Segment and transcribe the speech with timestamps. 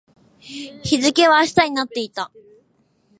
[0.39, 2.31] 日付は明日になっていた